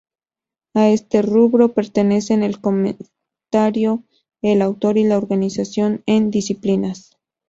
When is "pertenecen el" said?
1.75-2.59